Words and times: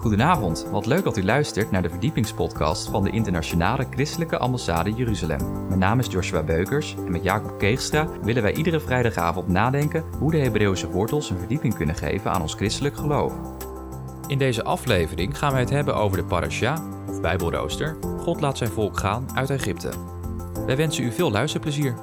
Goedenavond, 0.00 0.66
wat 0.70 0.86
leuk 0.86 1.04
dat 1.04 1.16
u 1.16 1.24
luistert 1.24 1.70
naar 1.70 1.82
de 1.82 1.90
verdiepingspodcast 1.90 2.88
van 2.88 3.04
de 3.04 3.10
Internationale 3.10 3.86
Christelijke 3.90 4.38
Ambassade 4.38 4.92
Jeruzalem. 4.92 5.66
Mijn 5.66 5.78
naam 5.78 5.98
is 5.98 6.06
Joshua 6.06 6.42
Beukers 6.42 6.94
en 6.94 7.10
met 7.10 7.22
Jacob 7.22 7.58
Keegstra 7.58 8.08
willen 8.22 8.42
wij 8.42 8.54
iedere 8.54 8.80
vrijdagavond 8.80 9.48
nadenken 9.48 10.04
hoe 10.18 10.30
de 10.30 10.38
Hebreeuwse 10.38 10.90
wortels 10.90 11.30
een 11.30 11.38
verdieping 11.38 11.74
kunnen 11.74 11.94
geven 11.94 12.30
aan 12.30 12.40
ons 12.40 12.54
christelijk 12.54 12.96
geloof. 12.96 13.34
In 14.26 14.38
deze 14.38 14.64
aflevering 14.64 15.38
gaan 15.38 15.52
wij 15.52 15.60
het 15.60 15.70
hebben 15.70 15.94
over 15.94 16.16
de 16.16 16.24
parasha, 16.24 16.82
of 17.08 17.20
bijbelrooster, 17.20 17.96
God 18.18 18.40
laat 18.40 18.58
zijn 18.58 18.70
volk 18.70 18.98
gaan 18.98 19.26
uit 19.34 19.50
Egypte. 19.50 19.90
Wij 20.66 20.76
wensen 20.76 21.04
u 21.04 21.12
veel 21.12 21.30
luisterplezier. 21.30 21.94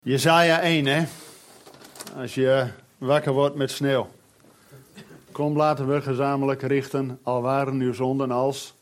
Jezaja 0.00 0.60
1, 0.60 0.86
hè? 0.86 1.04
Als 2.16 2.34
je 2.34 2.84
wakker 2.98 3.32
wordt 3.32 3.54
met 3.54 3.70
sneeuw. 3.70 4.08
Kom, 5.32 5.56
laten 5.56 5.88
we 5.88 6.02
gezamenlijk 6.02 6.62
richten, 6.62 7.18
al 7.22 7.42
waren 7.42 7.80
uw 7.80 7.92
zonden 7.92 8.30
als. 8.30 8.74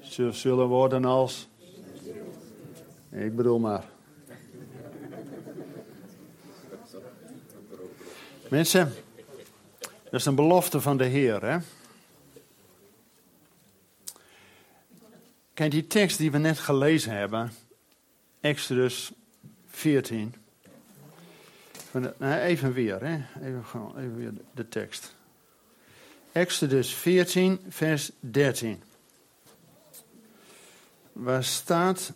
Ze 0.00 0.32
zullen 0.32 0.66
worden 0.66 1.04
als. 1.04 1.48
Ik 3.10 3.36
bedoel 3.36 3.58
maar. 3.58 3.84
Mensen, 8.48 8.94
dat 9.80 10.20
is 10.20 10.26
een 10.26 10.34
belofte 10.34 10.80
van 10.80 10.96
de 10.96 11.04
Heer, 11.04 11.44
hè? 11.44 11.58
Kijk, 15.54 15.70
die 15.70 15.86
tekst 15.86 16.18
die 16.18 16.30
we 16.30 16.38
net 16.38 16.58
gelezen 16.58 17.12
hebben, 17.12 17.52
Exodus 18.40 19.12
14. 19.66 20.34
Nou, 22.00 22.40
even 22.40 22.72
weer, 22.72 23.04
hè? 23.04 23.24
Even, 23.46 23.64
gewoon, 23.64 23.98
even 23.98 24.16
weer 24.16 24.32
de 24.54 24.68
tekst. 24.68 25.14
Exodus 26.32 26.94
14, 26.94 27.60
vers 27.68 28.10
13. 28.20 28.82
Waar 31.12 31.44
staat. 31.44 32.12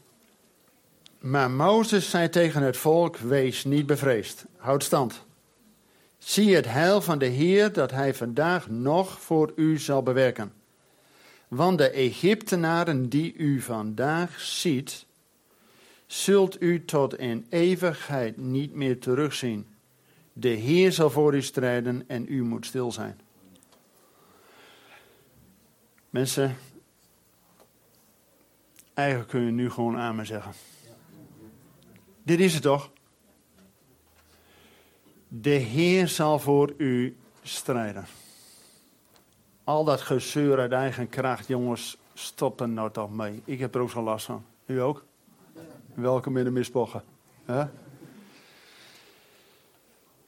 Maar 1.19 1.51
Mozes 1.51 2.11
zei 2.11 2.29
tegen 2.29 2.63
het 2.63 2.77
volk: 2.77 3.17
Wees 3.17 3.65
niet 3.65 3.87
bevreesd, 3.87 4.45
houd 4.57 4.85
stand. 4.85 5.25
Zie 6.19 6.55
het 6.55 6.67
heil 6.67 7.01
van 7.01 7.19
de 7.19 7.27
Heer 7.27 7.73
dat 7.73 7.91
hij 7.91 8.15
vandaag 8.15 8.71
nog 8.71 9.21
voor 9.21 9.53
u 9.57 9.79
zal 9.79 10.03
bewerken. 10.03 10.53
Want 11.49 11.79
de 11.79 11.91
Egyptenaren 11.91 13.09
die 13.09 13.35
u 13.35 13.61
vandaag 13.61 14.41
ziet, 14.41 15.07
zult 16.07 16.63
u 16.63 16.85
tot 16.85 17.19
in 17.19 17.47
eeuwigheid 17.49 18.37
niet 18.37 18.75
meer 18.75 18.99
terugzien. 18.99 19.67
De 20.33 20.49
Heer 20.49 20.93
zal 20.93 21.11
voor 21.11 21.35
u 21.35 21.43
strijden 21.43 22.09
en 22.09 22.27
u 22.29 22.43
moet 22.43 22.67
stil 22.67 22.93
zijn. 22.93 23.21
Mensen, 26.11 26.57
eigenlijk 28.95 29.29
kun 29.29 29.41
je 29.41 29.51
nu 29.51 29.71
gewoon 29.71 29.97
aan 29.97 30.17
me 30.17 30.25
zeggen. 30.25 30.53
Dit 32.23 32.41
is 32.41 32.55
het 32.55 32.63
toch? 32.63 32.91
De 35.29 35.51
Heer 35.51 36.09
zal 36.09 36.39
voor 36.39 36.75
u 36.77 37.17
strijden. 37.43 38.05
Al 39.65 39.85
dat 39.85 40.01
gezeur 40.01 40.59
uit 40.59 40.73
eigen 40.73 41.09
kracht, 41.09 41.47
jongens, 41.47 41.99
stop 42.15 42.61
er 42.61 42.69
nou 42.69 42.91
toch 42.91 43.11
mee. 43.11 43.43
Ik 43.45 43.59
heb 43.59 43.75
er 43.75 43.81
ook 43.81 43.91
zo 43.91 44.03
last 44.03 44.27
van. 44.27 44.45
U 44.67 44.81
ook? 44.81 45.05
Welkom 45.95 46.37
in 46.37 46.45
de 46.45 46.51
mispochen. 46.51 47.03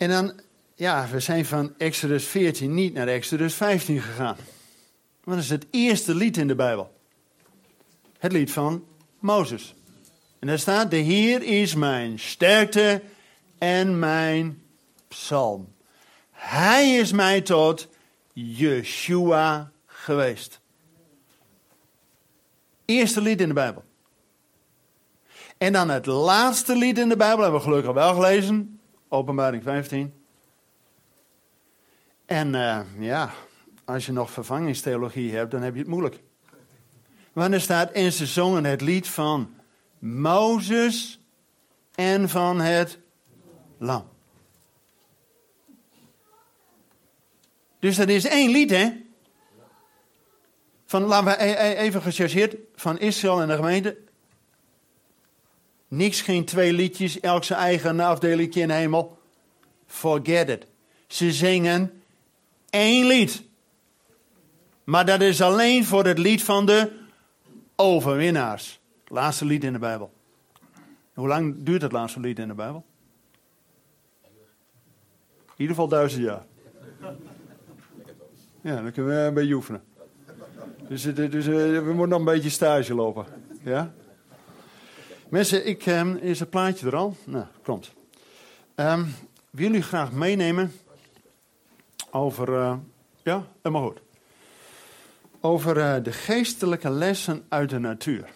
En 0.05 0.11
dan, 0.11 0.41
ja, 0.75 1.09
we 1.11 1.21
zijn 1.21 1.45
van 1.45 1.75
Exodus 1.79 2.25
14 2.25 2.75
niet 2.75 2.95
naar 2.95 3.09
Exodus 3.09 3.55
15 3.55 4.01
gegaan. 4.01 4.37
Want 5.25 5.37
dat 5.37 5.45
is 5.45 5.51
het 5.51 5.67
eerste 5.71 6.15
lied 6.15 6.37
in 6.37 6.49
de 6.49 6.55
Bijbel. 6.55 6.99
Het 8.19 8.33
lied 8.33 8.51
van 8.51 8.85
Mozes. 9.19 9.75
En 10.39 10.47
daar 10.47 10.59
staat, 10.59 10.91
de 10.91 10.97
Heer 10.97 11.43
is 11.43 11.75
mijn 11.75 12.19
sterkte 12.19 13.03
en 13.59 13.98
mijn 13.98 14.63
psalm. 15.09 15.75
Hij 16.31 16.95
is 16.95 17.13
mij 17.13 17.41
tot 17.41 17.89
Yeshua 18.33 19.70
geweest. 19.87 20.61
Eerste 22.85 23.20
lied 23.20 23.41
in 23.41 23.48
de 23.48 23.55
Bijbel. 23.55 23.85
En 25.59 25.73
dan 25.73 25.89
het 25.89 26.07
laatste 26.07 26.77
lied 26.77 26.98
in 26.98 27.09
de 27.09 27.17
Bijbel 27.17 27.43
hebben 27.43 27.61
we 27.61 27.67
gelukkig 27.67 27.93
wel 27.93 28.14
gelezen. 28.14 28.73
Openbaring 29.14 29.63
15. 29.63 30.14
En 32.27 32.55
uh, 32.55 32.80
ja, 32.98 33.30
als 33.85 34.07
je 34.07 34.13
nog 34.13 34.30
vervangingstheologie 34.30 35.35
hebt, 35.35 35.51
dan 35.51 35.63
heb 35.63 35.73
je 35.73 35.80
het 35.80 35.89
moeilijk. 35.89 36.23
Want 37.33 37.55
er 37.55 37.61
staat, 37.61 37.91
en 37.91 38.13
ze 38.13 38.27
zongen 38.27 38.64
het 38.64 38.80
lied 38.80 39.08
van 39.08 39.55
Mozes 39.98 41.20
en 41.95 42.29
van 42.29 42.61
het 42.61 42.98
lam. 43.79 44.08
Dus 47.79 47.96
dat 47.96 48.08
is 48.08 48.25
één 48.25 48.51
lied, 48.51 48.70
hè? 48.70 48.91
Van, 50.86 51.02
laten 51.02 51.27
we 51.27 51.45
e- 51.45 51.70
e- 51.70 51.75
even 51.75 52.02
gechargeerd, 52.02 52.57
van 52.75 52.98
Israël 52.98 53.41
en 53.41 53.48
de 53.48 53.55
gemeente. 53.55 54.04
Niks, 55.95 56.21
geen 56.21 56.45
twee 56.45 56.73
liedjes, 56.73 57.21
elk 57.21 57.45
zijn 57.45 57.59
eigen 57.59 58.01
afdeling 58.01 58.55
in 58.55 58.71
hemel. 58.71 59.19
Forget 59.87 60.49
it. 60.49 60.67
Ze 61.07 61.33
zingen 61.33 62.03
één 62.71 63.07
lied. 63.07 63.43
Maar 64.85 65.07
dat 65.07 65.21
is 65.21 65.43
alleen 65.43 65.85
voor 65.85 66.05
het 66.05 66.19
lied 66.19 66.43
van 66.43 66.67
de 66.67 66.93
overwinnaars. 67.77 68.81
Laatste 69.07 69.45
lied 69.45 69.65
in 69.65 69.73
de 69.73 69.79
Bijbel. 69.79 70.13
Hoe 71.15 71.29
lang 71.29 71.55
duurt 71.59 71.83
het 71.83 71.93
laatste 71.93 72.21
lied 72.21 72.39
in 72.39 72.49
de 72.49 72.55
Bijbel? 72.55 72.85
In 75.47 75.61
ieder 75.61 75.75
geval 75.75 75.89
duizend 75.89 76.23
jaar. 76.23 76.45
Ja, 78.61 78.83
dan 78.83 78.93
kunnen 78.93 79.17
we 79.17 79.21
een 79.21 79.35
beetje 79.35 79.55
oefenen. 79.55 79.83
Dus, 80.89 81.03
dus 81.03 81.47
uh, 81.47 81.55
we 81.79 81.93
moeten 81.93 82.09
nog 82.09 82.19
een 82.19 82.25
beetje 82.25 82.51
stage 82.51 82.95
lopen. 82.95 83.27
Ja? 83.63 83.95
Mensen, 85.29 85.67
ik, 85.67 85.86
um, 85.86 86.17
is 86.17 86.40
het 86.40 86.51
plaatje 86.51 86.86
er 86.86 86.96
al? 86.96 87.17
Nou, 87.24 87.45
komt. 87.62 87.92
Um, 88.77 89.14
wil 89.51 89.67
jullie 89.67 89.83
graag 89.83 90.12
meenemen 90.12 90.73
over, 92.11 92.48
uh, 92.48 92.77
ja, 93.23 93.46
helemaal 93.63 93.89
goed. 93.89 94.01
Over 95.40 95.77
uh, 95.77 96.05
de 96.05 96.13
geestelijke 96.13 96.90
lessen 96.90 97.45
uit 97.48 97.70
de 97.70 97.79
natuur. 97.79 98.29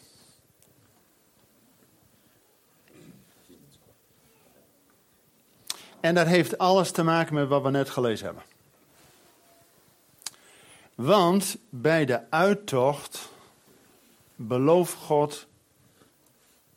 En 6.00 6.14
dat 6.14 6.26
heeft 6.26 6.58
alles 6.58 6.90
te 6.90 7.02
maken 7.02 7.34
met 7.34 7.48
wat 7.48 7.62
we 7.62 7.70
net 7.70 7.90
gelezen 7.90 8.26
hebben. 8.26 8.44
Want 10.94 11.56
bij 11.70 12.04
de 12.04 12.30
uittocht 12.30 13.28
belooft 14.36 14.94
God 14.94 15.46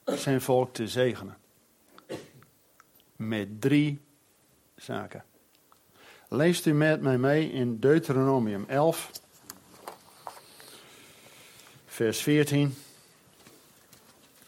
zijn 0.05 0.41
volk 0.41 0.73
te 0.73 0.87
zegenen. 0.87 1.37
Met 3.15 3.61
drie 3.61 3.99
zaken. 4.75 5.23
Leest 6.29 6.65
u 6.65 6.73
met 6.73 7.01
mij 7.01 7.17
mee 7.17 7.51
in 7.51 7.79
Deuteronomium 7.79 8.65
11, 8.67 9.11
vers 11.85 12.21
14. 12.21 12.75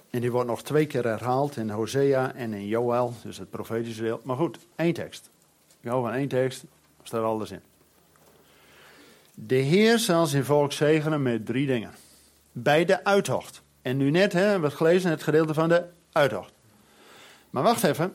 En 0.10 0.22
die 0.22 0.32
wordt 0.32 0.50
nog 0.50 0.64
twee 0.64 0.86
keer 0.86 1.04
herhaald 1.04 1.58
in 1.58 1.70
Hosea 1.70 2.34
en 2.34 2.54
in 2.54 2.68
Joel, 2.68 3.14
dus 3.24 3.38
het 3.38 3.50
profetische 3.50 4.02
deel. 4.02 4.22
Maar 4.24 4.36
goed, 4.36 4.58
één 4.76 4.94
tekst. 4.94 5.30
Ik 5.82 5.90
hou 5.90 6.04
van 6.04 6.14
één 6.14 6.28
tekst, 6.28 6.64
staat 7.04 7.24
alles 7.24 7.52
in. 7.52 7.62
De 9.34 9.56
Heer 9.56 10.00
zal 10.00 10.26
zijn 10.26 10.46
volk 10.46 10.72
zegenen 10.72 11.22
met 11.22 11.46
drie 11.46 11.68
dingen. 11.68 11.92
Bij 12.52 12.86
de 12.86 13.04
uittocht. 13.04 13.62
En 13.84 13.98
nu 13.98 14.10
net 14.10 14.34
hè, 14.34 14.60
we 14.60 14.72
gelezen, 14.72 15.10
het 15.10 15.24
gedeelte 15.24 15.54
van 15.54 15.70
de 15.70 15.86
uittocht. 16.12 16.54
Maar 17.50 17.64
wacht 17.64 17.84
even. 17.84 18.14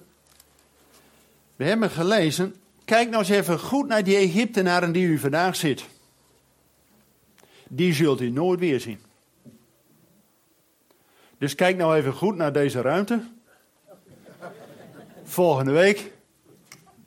We 1.57 1.65
hebben 1.65 1.91
gelezen. 1.91 2.55
Kijk 2.85 3.09
nou 3.09 3.19
eens 3.19 3.33
even 3.33 3.59
goed 3.59 3.89
naar 3.89 4.05
die 4.05 4.17
Egyptenaren 4.17 4.93
die 4.93 5.07
u 5.07 5.19
vandaag 5.19 5.57
ziet. 5.57 5.85
Die 7.69 7.93
zult 7.93 8.21
u 8.21 8.31
nooit 8.31 8.61
weer 8.61 8.81
zien. 8.81 9.01
Dus 11.39 11.55
kijk 11.55 11.77
nou 11.77 11.97
even 11.97 12.13
goed 12.13 12.37
naar 12.37 12.53
deze 12.53 12.81
ruimte. 12.81 13.23
Volgende 15.25 15.73
week 15.73 16.13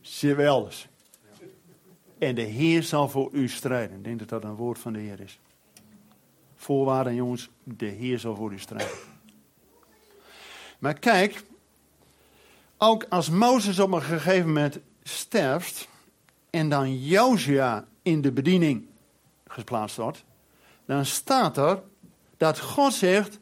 zien 0.02 0.36
we 0.36 0.44
elders. 0.44 0.88
En 2.18 2.36
de 2.36 2.42
Heer 2.42 2.84
zal 2.84 3.10
voor 3.10 3.30
u 3.32 3.48
strijden. 3.48 3.98
Ik 3.98 4.04
denk 4.04 4.20
dat 4.20 4.30
dat 4.30 4.44
een 4.44 4.56
woord 4.56 4.80
van 4.80 4.94
de 4.94 5.00
Heer 5.00 5.20
is. 5.20 5.40
Voorwaarden, 6.62 7.16
jongens, 7.16 7.50
de 7.64 7.86
Heer 7.86 8.20
zal 8.20 8.36
voor 8.36 8.54
u 8.54 8.60
strijden. 8.60 8.98
Maar 10.80 10.94
kijk, 10.94 11.44
ook 12.78 13.06
als 13.10 13.30
Mozes 13.30 13.80
op 13.80 13.92
een 13.92 14.02
gegeven 14.02 14.48
moment 14.48 14.80
sterft, 15.04 15.88
en 16.50 16.70
dan 16.70 17.00
Josia 17.00 17.88
in 18.02 18.22
de 18.22 18.32
bediening 18.32 18.88
geplaatst 19.48 19.98
wordt, 19.98 20.24
dan 20.86 21.06
staat 21.06 21.58
er 21.58 21.84
dat 22.38 22.60
God 22.60 22.94
zegt 22.94 23.40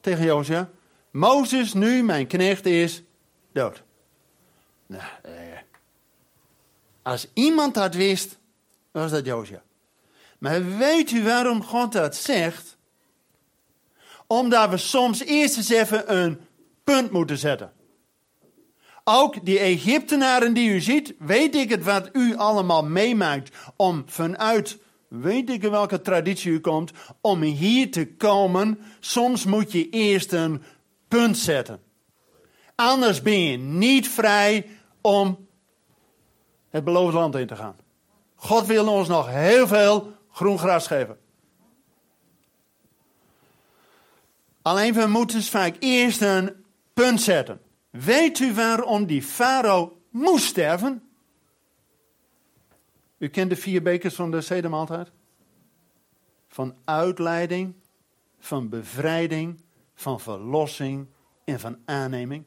tegen 0.00 0.24
Josia, 0.24 0.70
Mozes 1.10 1.72
nu, 1.72 2.02
mijn 2.02 2.26
knecht, 2.26 2.66
is 2.66 3.02
dood. 3.52 3.82
Nou, 4.86 5.02
eh, 5.22 5.32
als 7.02 7.28
iemand 7.32 7.74
dat 7.74 7.94
wist, 7.94 8.38
was 8.90 9.10
dat 9.10 9.24
Josia. 9.24 9.62
Maar 10.42 10.76
weet 10.76 11.10
u 11.10 11.22
waarom 11.22 11.62
God 11.62 11.92
dat 11.92 12.16
zegt? 12.16 12.76
Omdat 14.26 14.70
we 14.70 14.76
soms 14.76 15.24
eerst 15.24 15.56
eens 15.56 15.68
even 15.68 16.16
een 16.16 16.40
punt 16.84 17.10
moeten 17.10 17.38
zetten. 17.38 17.72
Ook 19.04 19.44
die 19.44 19.58
Egyptenaren 19.58 20.54
die 20.54 20.70
u 20.70 20.80
ziet, 20.80 21.14
weet 21.18 21.54
ik 21.54 21.70
het 21.70 21.84
wat 21.84 22.08
u 22.12 22.36
allemaal 22.36 22.84
meemaakt 22.84 23.56
om 23.76 24.02
vanuit, 24.06 24.78
weet 25.08 25.50
ik 25.50 25.62
welke 25.62 26.00
traditie 26.00 26.52
u 26.52 26.60
komt, 26.60 26.90
om 27.20 27.42
hier 27.42 27.90
te 27.90 28.14
komen. 28.14 28.78
Soms 29.00 29.44
moet 29.44 29.72
je 29.72 29.88
eerst 29.88 30.32
een 30.32 30.62
punt 31.08 31.38
zetten. 31.38 31.80
Anders 32.74 33.22
ben 33.22 33.40
je 33.40 33.56
niet 33.56 34.08
vrij 34.08 34.66
om 35.00 35.46
het 36.70 36.84
beloofde 36.84 37.18
land 37.18 37.34
in 37.34 37.46
te 37.46 37.56
gaan. 37.56 37.76
God 38.34 38.66
wil 38.66 38.88
ons 38.88 39.08
nog 39.08 39.28
heel 39.28 39.66
veel 39.66 40.20
groen 40.32 40.58
gras 40.58 40.86
geven. 40.86 41.18
Alleen 44.62 44.94
we 44.94 45.06
moeten 45.06 45.42
vaak 45.42 45.76
eerst 45.78 46.20
een 46.20 46.64
punt 46.92 47.20
zetten. 47.20 47.60
Weet 47.90 48.38
u 48.38 48.54
waarom 48.54 49.06
die 49.06 49.22
farao 49.22 50.00
moest 50.10 50.44
sterven? 50.44 51.02
U 53.18 53.28
kent 53.28 53.50
de 53.50 53.56
vier 53.56 53.82
bekers 53.82 54.14
van 54.14 54.30
de 54.30 54.40
zedemaaltijd? 54.40 55.10
Van 56.48 56.74
uitleiding, 56.84 57.74
van 58.38 58.68
bevrijding, 58.68 59.60
van 59.94 60.20
verlossing 60.20 61.06
en 61.44 61.60
van 61.60 61.78
aanneming. 61.84 62.44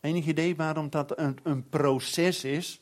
Enig 0.00 0.26
idee 0.26 0.56
waarom 0.56 0.90
dat 0.90 1.18
een, 1.18 1.38
een 1.42 1.68
proces 1.68 2.44
is? 2.44 2.80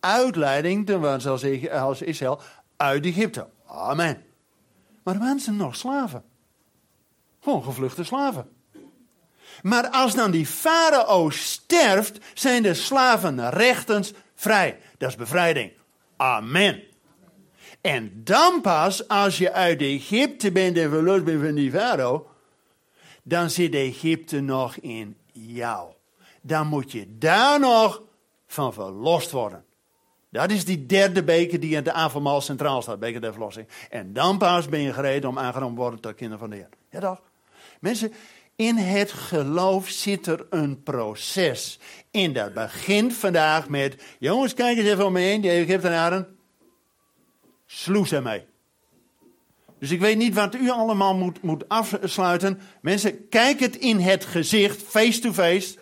Uitleiding, 0.00 0.88
zoals 1.18 2.02
Israël, 2.02 2.40
uit 2.76 3.04
Egypte. 3.04 3.48
Amen. 3.68 4.24
Maar 5.02 5.38
ze 5.38 5.52
nog 5.52 5.76
slaven? 5.76 6.24
Gewoon 7.40 7.62
gevluchte 7.62 8.04
slaven. 8.04 8.48
Maar 9.62 9.88
als 9.88 10.14
dan 10.14 10.30
die 10.30 10.46
farao 10.46 11.30
sterft, 11.30 12.18
zijn 12.34 12.62
de 12.62 12.74
slaven 12.74 13.50
rechtens 13.50 14.12
vrij. 14.34 14.78
Dat 14.98 15.08
is 15.08 15.16
bevrijding. 15.16 15.72
Amen. 16.16 16.82
En 17.80 18.20
dan 18.24 18.60
pas, 18.60 19.08
als 19.08 19.38
je 19.38 19.52
uit 19.52 19.80
Egypte 19.80 20.52
bent 20.52 20.76
en 20.76 20.90
verlost 20.90 21.24
bent 21.24 21.42
van 21.42 21.54
die 21.54 21.70
farao, 21.70 22.30
dan 23.22 23.50
zit 23.50 23.74
Egypte 23.74 24.40
nog 24.40 24.76
in 24.76 25.16
jou. 25.32 25.92
Dan 26.40 26.66
moet 26.66 26.92
je 26.92 27.18
daar 27.18 27.60
nog 27.60 28.02
van 28.46 28.72
verlost 28.72 29.30
worden. 29.30 29.64
Dat 30.30 30.50
is 30.50 30.64
die 30.64 30.86
derde 30.86 31.24
beker 31.24 31.60
die 31.60 31.76
in 31.76 31.84
de 31.84 31.92
avondmaal 31.92 32.40
centraal 32.40 32.82
staat, 32.82 32.98
beker 32.98 33.20
der 33.20 33.32
verlossing. 33.32 33.68
En 33.90 34.12
dan 34.12 34.38
pas 34.38 34.68
ben 34.68 34.80
je 34.80 34.92
gereed 34.92 35.24
om 35.24 35.38
aangenomen 35.38 35.74
te 35.74 35.80
worden 35.80 36.00
tot 36.00 36.14
kinderen 36.14 36.38
van 36.38 36.50
de 36.50 36.56
Heer. 36.56 36.68
Ja 36.90 37.00
toch? 37.00 37.20
Mensen, 37.80 38.12
in 38.56 38.76
het 38.76 39.12
geloof 39.12 39.88
zit 39.88 40.26
er 40.26 40.46
een 40.50 40.82
proces. 40.82 41.78
En 42.10 42.32
dat 42.32 42.54
begint 42.54 43.14
vandaag 43.14 43.68
met, 43.68 44.02
jongens 44.18 44.54
kijk 44.54 44.78
eens 44.78 44.88
even 44.88 45.06
om 45.06 45.12
me 45.12 45.20
heen, 45.20 45.40
die 45.40 45.50
Egyptenaren. 45.50 46.36
Sloes 47.66 48.12
ermee. 48.12 48.44
Dus 49.78 49.90
ik 49.90 50.00
weet 50.00 50.16
niet 50.16 50.34
wat 50.34 50.54
u 50.54 50.70
allemaal 50.70 51.14
moet, 51.14 51.42
moet 51.42 51.68
afsluiten. 51.68 52.60
Mensen, 52.80 53.28
kijk 53.28 53.60
het 53.60 53.76
in 53.76 53.98
het 53.98 54.24
gezicht, 54.24 54.82
face 54.82 55.20
to 55.20 55.32
face. 55.32 55.78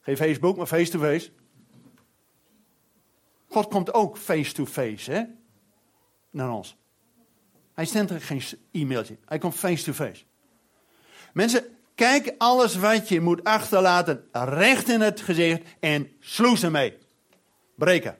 Geen 0.00 0.16
Facebook, 0.16 0.56
maar 0.56 0.66
face 0.66 0.90
to 0.90 0.98
face. 0.98 1.30
God 3.56 3.68
komt 3.68 3.94
ook 3.94 4.16
face 4.16 4.52
to 4.52 4.66
face? 4.66 5.34
Naar 6.30 6.50
ons. 6.50 6.76
Hij 7.74 7.84
zendt 7.84 8.10
er 8.10 8.20
geen 8.20 8.42
e-mailtje. 8.72 9.16
Hij 9.24 9.38
komt 9.38 9.54
face 9.54 9.84
to 9.84 9.92
face. 9.92 10.24
Mensen, 11.32 11.64
kijk 11.94 12.34
alles 12.38 12.76
wat 12.76 13.08
je 13.08 13.20
moet 13.20 13.44
achterlaten 13.44 14.24
recht 14.32 14.88
in 14.88 15.00
het 15.00 15.20
gezicht 15.20 15.62
en 15.80 16.10
sloes 16.20 16.62
ermee. 16.62 16.98
Breken. 17.74 18.16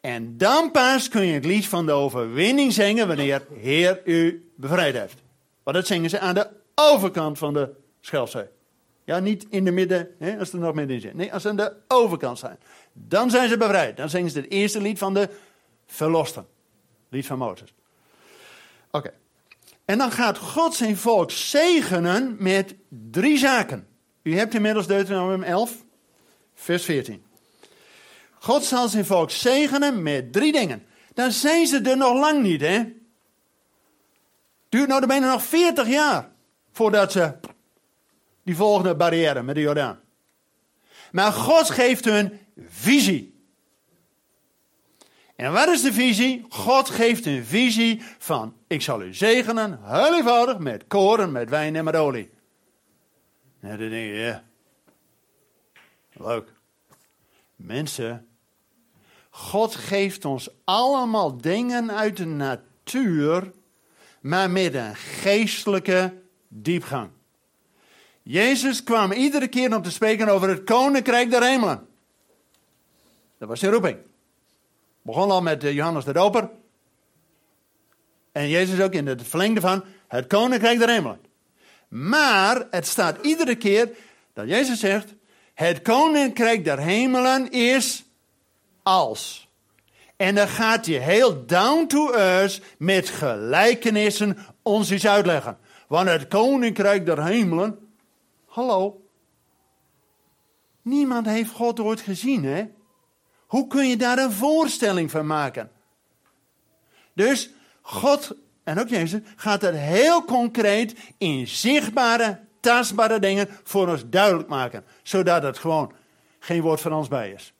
En 0.00 0.36
dan 0.36 0.70
pas 0.70 1.08
kun 1.08 1.24
je 1.24 1.32
het 1.32 1.44
lied 1.44 1.66
van 1.66 1.86
de 1.86 1.92
overwinning 1.92 2.72
zingen 2.72 3.06
wanneer 3.06 3.46
Heer 3.54 4.00
u 4.04 4.50
bevrijd 4.56 4.94
heeft. 4.94 5.22
Want 5.62 5.76
dat 5.76 5.86
zingen 5.86 6.10
ze 6.10 6.18
aan 6.18 6.34
de 6.34 6.48
overkant 6.74 7.38
van 7.38 7.52
de 7.54 7.74
Schelzee. 8.00 8.48
Ja, 9.04 9.18
niet 9.18 9.46
in 9.48 9.64
de 9.64 9.70
midden, 9.70 10.08
hè, 10.18 10.38
als 10.38 10.52
er 10.52 10.58
nog 10.58 10.74
midden 10.74 10.96
in 10.96 11.02
zit. 11.02 11.14
Nee, 11.14 11.32
als 11.32 11.42
ze 11.42 11.48
aan 11.48 11.56
de 11.56 11.72
overkant 11.86 12.38
zijn. 12.38 12.58
Dan 13.06 13.30
zijn 13.30 13.48
ze 13.48 13.56
bevrijd. 13.56 13.96
Dan 13.96 14.08
zingen 14.08 14.30
ze 14.30 14.38
het 14.38 14.50
eerste 14.50 14.80
lied 14.80 14.98
van 14.98 15.14
de 15.14 15.28
verlosten. 15.86 16.46
Lied 17.08 17.26
van 17.26 17.38
Mozes. 17.38 17.74
Oké. 18.90 19.12
En 19.84 19.98
dan 19.98 20.10
gaat 20.10 20.38
God 20.38 20.74
zijn 20.74 20.96
volk 20.96 21.30
zegenen 21.30 22.36
met 22.38 22.74
drie 22.88 23.38
zaken. 23.38 23.86
U 24.22 24.36
hebt 24.36 24.54
inmiddels 24.54 24.86
Deuteronomium 24.86 25.42
11, 25.42 25.84
vers 26.54 26.84
14. 26.84 27.22
God 28.38 28.64
zal 28.64 28.88
zijn 28.88 29.04
volk 29.04 29.30
zegenen 29.30 30.02
met 30.02 30.32
drie 30.32 30.52
dingen. 30.52 30.86
Dan 31.14 31.32
zijn 31.32 31.66
ze 31.66 31.80
er 31.80 31.96
nog 31.96 32.14
lang 32.14 32.42
niet, 32.42 32.60
hè? 32.60 32.84
Duurt 34.68 34.88
nou 34.88 35.06
bijna 35.06 35.30
nog 35.30 35.42
40 35.42 35.88
jaar 35.88 36.30
voordat 36.72 37.12
ze 37.12 37.32
die 38.42 38.56
volgende 38.56 38.94
barrière 38.94 39.42
met 39.42 39.54
de 39.54 39.60
Jordaan. 39.60 40.00
Maar 41.12 41.32
God 41.32 41.70
geeft 41.70 42.04
hun 42.04 42.40
visie. 42.66 43.36
En 45.36 45.52
wat 45.52 45.68
is 45.68 45.82
de 45.82 45.92
visie? 45.92 46.46
God 46.48 46.88
geeft 46.88 47.26
een 47.26 47.44
visie 47.44 48.02
van: 48.18 48.56
ik 48.66 48.82
zal 48.82 49.02
u 49.02 49.14
zegenen, 49.14 49.78
heel 49.82 50.16
eenvoudig, 50.16 50.58
met 50.58 50.86
koren, 50.86 51.32
met 51.32 51.50
wijn 51.50 51.76
en 51.76 51.84
met 51.84 51.96
olie. 51.96 52.30
En 53.60 53.68
dan 53.68 53.88
denk 53.88 53.92
je, 53.92 54.14
ja, 54.14 54.44
leuk. 56.12 56.52
Mensen, 57.56 58.28
God 59.30 59.74
geeft 59.74 60.24
ons 60.24 60.48
allemaal 60.64 61.36
dingen 61.36 61.92
uit 61.92 62.16
de 62.16 62.26
natuur, 62.26 63.52
maar 64.20 64.50
met 64.50 64.74
een 64.74 64.96
geestelijke 64.96 66.14
diepgang. 66.48 67.10
Jezus 68.22 68.82
kwam 68.82 69.12
iedere 69.12 69.48
keer 69.48 69.76
om 69.76 69.82
te 69.82 69.90
spreken 69.90 70.28
over 70.28 70.48
het 70.48 70.64
koninkrijk 70.64 71.30
der 71.30 71.42
hemelen. 71.42 71.87
Dat 73.38 73.48
was 73.48 73.60
zijn 73.60 73.72
roeping. 73.72 73.98
Begon 75.02 75.30
al 75.30 75.42
met 75.42 75.64
eh, 75.64 75.72
Johannes 75.72 76.04
de 76.04 76.12
Doper. 76.12 76.50
En 78.32 78.48
Jezus 78.48 78.80
ook 78.80 78.92
in 78.92 79.06
het 79.06 79.22
verlengde 79.22 79.60
van 79.60 79.84
het 80.08 80.26
koninkrijk 80.26 80.78
der 80.78 80.88
hemelen. 80.88 81.20
Maar 81.88 82.66
het 82.70 82.86
staat 82.86 83.16
iedere 83.22 83.56
keer 83.56 83.90
dat 84.32 84.48
Jezus 84.48 84.80
zegt: 84.80 85.14
Het 85.54 85.82
koninkrijk 85.82 86.64
der 86.64 86.78
hemelen 86.78 87.50
is 87.50 88.04
als. 88.82 89.48
En 90.16 90.34
dan 90.34 90.48
gaat 90.48 90.86
hij 90.86 90.94
heel 90.94 91.46
down 91.46 91.86
to 91.86 92.12
earth 92.12 92.60
met 92.78 93.08
gelijkenissen 93.08 94.38
ons 94.62 94.92
iets 94.92 95.06
uitleggen. 95.06 95.58
Want 95.88 96.08
het 96.08 96.28
koninkrijk 96.28 97.06
der 97.06 97.24
hemelen, 97.24 97.78
hallo, 98.46 99.00
niemand 100.82 101.26
heeft 101.26 101.50
God 101.50 101.80
ooit 101.80 102.00
gezien, 102.00 102.44
hè? 102.44 102.64
Hoe 103.48 103.66
kun 103.66 103.88
je 103.88 103.96
daar 103.96 104.18
een 104.18 104.32
voorstelling 104.32 105.10
van 105.10 105.26
maken? 105.26 105.70
Dus 107.12 107.50
God 107.82 108.36
en 108.64 108.80
ook 108.80 108.88
Jezus 108.88 109.20
gaat 109.36 109.62
er 109.62 109.74
heel 109.74 110.24
concreet 110.24 110.94
in 111.18 111.46
zichtbare, 111.46 112.40
tastbare 112.60 113.18
dingen 113.18 113.48
voor 113.62 113.88
ons 113.88 114.02
duidelijk 114.06 114.48
maken. 114.48 114.84
Zodat 115.02 115.42
het 115.42 115.58
gewoon 115.58 115.92
geen 116.38 116.60
woord 116.60 116.80
van 116.80 116.92
ons 116.92 117.08
bij 117.08 117.30
is. 117.30 117.52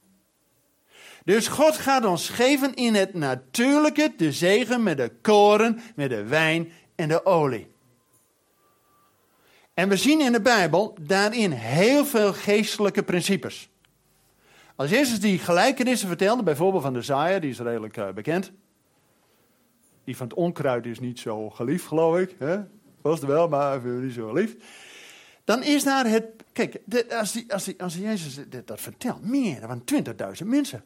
Dus 1.25 1.49
God 1.49 1.77
gaat 1.77 2.05
ons 2.05 2.29
geven 2.29 2.75
in 2.75 2.95
het 2.95 3.15
natuurlijke 3.15 4.13
de 4.17 4.33
zegen 4.33 4.83
met 4.83 4.97
de 4.97 5.13
koren, 5.23 5.81
met 5.97 6.11
de 6.11 6.25
wijn 6.25 6.73
en 6.95 7.09
de 7.09 7.27
olie. 7.27 7.71
En 9.75 9.89
we 9.89 9.97
zien 9.97 10.21
in 10.21 10.33
de 10.33 10.41
Bijbel 10.41 10.97
daarin 11.01 11.51
heel 11.51 12.07
veel 12.07 12.33
geestelijke 12.33 13.03
principes. 13.03 13.71
Als 14.79 14.91
Jezus 14.91 15.21
die 15.21 15.39
gelijkenissen 15.39 16.09
vertelde, 16.09 16.43
bijvoorbeeld 16.43 16.83
van 16.83 16.93
de 16.93 17.03
zaaier, 17.03 17.41
die 17.41 17.51
is 17.51 17.61
redelijk 17.61 17.97
uh, 17.97 18.11
bekend. 18.11 18.53
Die 20.05 20.17
van 20.17 20.27
het 20.27 20.37
onkruid 20.37 20.87
is 20.87 21.01
niet 21.01 21.19
zo 21.19 21.51
geliefd, 21.51 21.87
geloof 21.87 22.19
ik. 22.19 22.35
Hè? 22.39 22.61
Was 23.01 23.21
het 23.21 23.29
wel, 23.29 23.49
maar 23.49 23.81
niet 23.81 24.13
zo 24.13 24.29
geliefd. 24.29 24.57
Dan 25.45 25.63
is 25.63 25.85
daar 25.85 26.07
het. 26.07 26.25
Kijk, 26.53 26.81
als, 27.11 27.33
die, 27.33 27.53
als, 27.53 27.65
die, 27.65 27.83
als 27.83 27.97
Jezus 27.97 28.41
dat 28.65 28.81
vertelt, 28.81 29.25
meer 29.25 29.61
dan 29.61 29.83
20.000 30.43 30.47
mensen. 30.47 30.85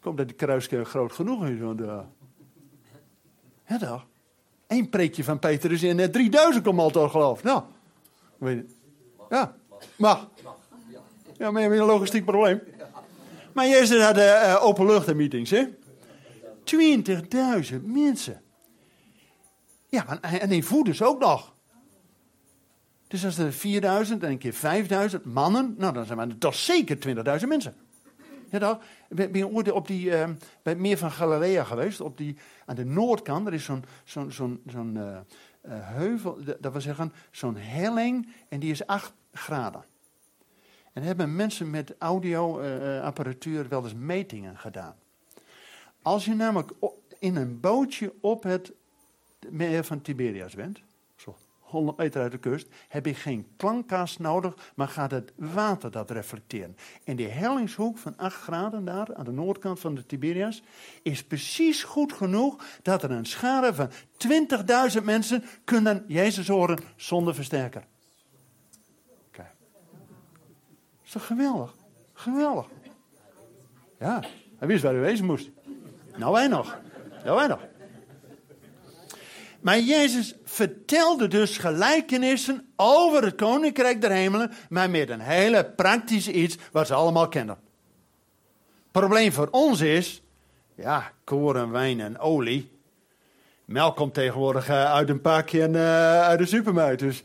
Hoop 0.00 0.16
dat 0.16 0.26
die 0.26 0.36
kruiskerk 0.36 0.88
groot 0.88 1.12
genoeg 1.12 1.46
is. 1.46 1.58
Ja, 3.66 3.78
toch? 3.78 4.06
Eén 4.66 4.88
preekje 4.88 5.24
van 5.24 5.38
Petrus 5.38 5.82
en 5.82 5.96
net 5.96 6.12
3000 6.12 6.64
komt 6.64 6.80
al 6.80 6.90
tot 6.90 7.10
geloof. 7.10 7.42
Nou, 7.42 7.62
weet 8.38 8.56
je. 8.56 8.74
Ja, 9.30 9.56
mag. 9.96 10.28
Ja, 11.38 11.50
maar 11.50 11.62
je 11.62 11.68
hebt 11.68 11.80
een 11.80 11.86
logistiek 11.86 12.24
probleem. 12.24 12.60
Maar 13.54 13.66
Jezus 13.66 14.02
had 14.02 14.18
uh, 14.18 14.58
openluchtenmeetings, 14.60 15.50
hè? 15.50 15.66
20.000 17.72 17.82
mensen. 17.82 18.42
Ja, 19.88 20.20
en 20.20 20.48
die 20.48 20.64
voeders 20.64 21.02
ook 21.02 21.20
nog. 21.20 21.54
Dus 23.08 23.24
als 23.24 23.38
er 23.38 23.52
4000 23.52 24.22
en 24.22 24.30
een 24.30 24.38
keer 24.38 24.52
5000 24.52 25.24
mannen, 25.24 25.74
nou 25.78 25.92
dan 25.92 26.06
zijn 26.06 26.28
we 26.28 26.38
toch 26.38 26.54
zeker 26.54 26.96
20.000 27.40 27.48
mensen. 27.48 27.76
Ja, 28.50 28.58
dan, 28.58 28.78
ben 29.08 29.34
je 29.34 29.48
ooit 29.48 29.72
op 29.72 29.86
die, 29.86 30.06
uh, 30.06 30.24
bij 30.62 30.72
het 30.72 30.78
meer 30.78 30.98
van 30.98 31.10
Galilea 31.10 31.64
geweest, 31.64 32.00
op 32.00 32.16
die, 32.16 32.36
aan 32.66 32.76
de 32.76 32.84
noordkant, 32.84 33.46
er 33.46 33.54
is 33.54 33.64
zo'n 33.64 33.84
zo'n 34.04 34.60
zo'n 34.66 34.94
uh, 34.96 35.02
uh, 35.02 35.18
heuvel, 35.66 36.38
dat 36.60 36.72
wil 36.72 36.80
zeggen, 36.80 37.12
zo'n 37.30 37.56
helling, 37.56 38.28
en 38.48 38.60
die 38.60 38.70
is 38.70 38.86
8 38.86 39.12
graden. 39.32 39.84
En 40.94 41.02
hebben 41.02 41.36
mensen 41.36 41.70
met 41.70 41.94
audioapparatuur 41.98 43.68
wel 43.68 43.82
eens 43.82 43.94
metingen 43.94 44.58
gedaan. 44.58 44.94
Als 46.02 46.24
je 46.24 46.34
namelijk 46.34 46.70
in 47.18 47.36
een 47.36 47.60
bootje 47.60 48.14
op 48.20 48.42
het 48.42 48.72
meer 49.48 49.84
van 49.84 50.00
Tiberias 50.00 50.54
bent, 50.54 50.82
zo 51.16 51.36
100 51.58 51.96
meter 51.96 52.22
uit 52.22 52.32
de 52.32 52.38
kust, 52.38 52.68
heb 52.88 53.06
je 53.06 53.14
geen 53.14 53.46
klankkast 53.56 54.18
nodig, 54.18 54.72
maar 54.74 54.88
gaat 54.88 55.10
het 55.10 55.32
water 55.36 55.90
dat 55.90 56.10
reflecteren. 56.10 56.76
En 57.04 57.16
die 57.16 57.28
hellingshoek 57.28 57.98
van 57.98 58.16
8 58.16 58.36
graden 58.36 58.84
daar, 58.84 59.14
aan 59.14 59.24
de 59.24 59.30
noordkant 59.30 59.80
van 59.80 59.94
de 59.94 60.06
Tiberias, 60.06 60.62
is 61.02 61.24
precies 61.24 61.82
goed 61.82 62.12
genoeg 62.12 62.64
dat 62.82 63.02
er 63.02 63.10
een 63.10 63.26
schade 63.26 63.74
van 63.74 63.90
20.000 64.98 65.04
mensen 65.04 65.44
kunnen 65.64 66.04
Jezus 66.08 66.48
horen 66.48 66.78
zonder 66.96 67.34
versterker. 67.34 67.84
Kijk. 69.30 69.54
Is 70.90 71.02
geweldig? 71.20 71.74
Geweldig. 72.12 72.66
Ja, 73.98 74.22
hij 74.58 74.68
wist 74.68 74.82
waar 74.82 74.92
hij 74.92 75.02
wezen 75.02 75.24
moest. 75.24 75.50
Nou 76.16 76.32
wij 76.32 76.48
nog. 76.48 76.78
Nou 77.24 77.36
wij 77.36 77.46
nog. 77.46 77.60
Maar 79.60 79.78
Jezus 79.78 80.34
vertelde 80.44 81.28
dus 81.28 81.58
gelijkenissen 81.58 82.72
over 82.76 83.24
het 83.24 83.34
koninkrijk 83.34 84.00
der 84.00 84.10
hemelen, 84.10 84.52
maar 84.68 84.90
met 84.90 85.10
een 85.10 85.20
hele 85.20 85.64
praktische 85.64 86.32
iets 86.32 86.56
wat 86.72 86.86
ze 86.86 86.94
allemaal 86.94 87.28
kennen. 87.28 87.58
Probleem 88.90 89.32
voor 89.32 89.48
ons 89.50 89.80
is, 89.80 90.22
ja, 90.74 91.12
koren, 91.24 91.70
wijn 91.70 92.00
en 92.00 92.18
olie. 92.18 92.72
Melk 93.64 93.96
komt 93.96 94.14
tegenwoordig 94.14 94.68
uh, 94.68 94.92
uit 94.92 95.08
een 95.08 95.20
pakje 95.20 95.62
en 95.62 95.72
uh, 95.72 96.20
uit 96.20 96.38
de 96.38 96.46
supermarkt. 96.46 97.00
Dus 97.00 97.22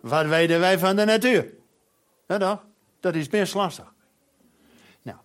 wat 0.00 0.26
weten 0.26 0.60
wij 0.60 0.78
van 0.78 0.96
de 0.96 1.04
natuur? 1.04 1.52
Ja, 2.26 2.38
toch? 2.38 2.65
Dat 3.06 3.14
is 3.14 3.28
best 3.28 3.54
lastig. 3.54 3.94
Nou, 5.02 5.18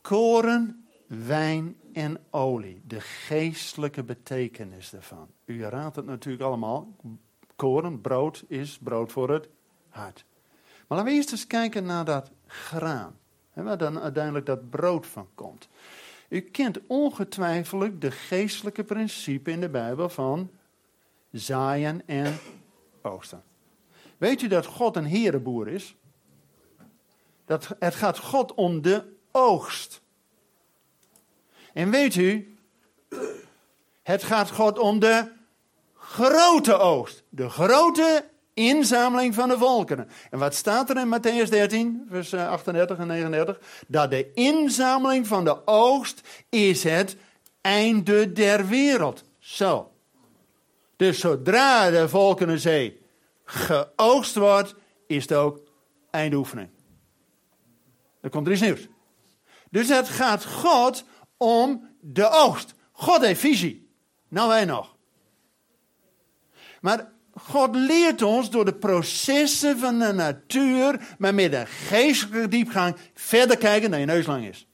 koren, 0.00 0.86
wijn 1.06 1.76
en 1.92 2.18
olie. 2.30 2.82
De 2.86 3.00
geestelijke 3.00 4.02
betekenis 4.02 4.90
daarvan. 4.90 5.28
U 5.44 5.64
raadt 5.64 5.96
het 5.96 6.06
natuurlijk 6.06 6.42
allemaal. 6.42 6.96
Koren, 7.56 8.00
brood 8.00 8.44
is 8.48 8.78
brood 8.78 9.12
voor 9.12 9.30
het 9.30 9.48
hart. 9.88 10.24
Maar 10.86 10.98
laten 10.98 11.04
we 11.04 11.16
eerst 11.16 11.32
eens 11.32 11.46
kijken 11.46 11.84
naar 11.84 12.04
dat 12.04 12.30
graan. 12.46 13.18
Waar 13.52 13.78
dan 13.78 14.00
uiteindelijk 14.00 14.46
dat 14.46 14.70
brood 14.70 15.06
van 15.06 15.28
komt. 15.34 15.68
U 16.28 16.40
kent 16.40 16.80
ongetwijfeld 16.86 18.00
de 18.00 18.10
geestelijke 18.10 18.84
principe 18.84 19.50
in 19.50 19.60
de 19.60 19.68
Bijbel 19.68 20.08
van 20.08 20.50
zaaien 21.30 22.06
en 22.06 22.38
oogsten. 23.02 23.42
Weet 24.18 24.42
u 24.42 24.48
dat 24.48 24.66
God 24.66 24.96
een 24.96 25.04
herenboer 25.04 25.68
is? 25.68 25.96
Dat, 27.46 27.68
het 27.78 27.94
gaat 27.94 28.18
God 28.18 28.54
om 28.54 28.82
de 28.82 29.02
oogst. 29.32 30.00
En 31.72 31.90
weet 31.90 32.14
u, 32.14 32.56
het 34.02 34.22
gaat 34.22 34.50
God 34.50 34.78
om 34.78 34.98
de 34.98 35.32
grote 35.94 36.78
oogst. 36.78 37.22
De 37.28 37.48
grote 37.48 38.24
inzameling 38.54 39.34
van 39.34 39.48
de 39.48 39.58
volkeren. 39.58 40.08
En 40.30 40.38
wat 40.38 40.54
staat 40.54 40.90
er 40.90 40.96
in 40.96 41.14
Matthäus 41.18 41.48
13, 41.48 42.06
vers 42.10 42.34
38 42.34 42.98
en 42.98 43.06
39? 43.06 43.58
Dat 43.86 44.10
de 44.10 44.32
inzameling 44.32 45.26
van 45.26 45.44
de 45.44 45.66
oogst 45.66 46.20
is 46.48 46.82
het 46.82 47.16
einde 47.60 48.32
der 48.32 48.66
wereld. 48.66 49.24
Zo. 49.38 49.90
Dus 50.96 51.20
zodra 51.20 51.90
de 51.90 52.08
volkerenzee 52.08 53.00
geoogst 53.44 54.34
wordt, 54.34 54.74
is 55.06 55.22
het 55.22 55.32
ook 55.32 55.60
eindoefening. 56.10 56.68
Dan 58.24 58.32
komt 58.32 58.46
er 58.46 58.52
iets 58.52 58.62
nieuws. 58.62 58.88
Dus 59.70 59.88
het 59.88 60.08
gaat 60.08 60.44
God 60.44 61.04
om 61.36 61.88
de 62.00 62.30
oogst. 62.30 62.74
God 62.92 63.20
heeft 63.20 63.40
visie. 63.40 63.90
Nou 64.28 64.48
wij 64.48 64.64
nog. 64.64 64.96
Maar 66.80 67.12
God 67.34 67.74
leert 67.74 68.22
ons 68.22 68.50
door 68.50 68.64
de 68.64 68.74
processen 68.74 69.78
van 69.78 69.98
de 69.98 70.12
natuur, 70.12 71.14
maar 71.18 71.34
met 71.34 71.52
een 71.52 71.66
geestelijke 71.66 72.48
diepgang, 72.48 72.96
verder 73.14 73.56
kijken 73.56 73.90
dan 73.90 74.00
je 74.00 74.06
neus 74.06 74.26
lang 74.26 74.44
is. 74.44 74.68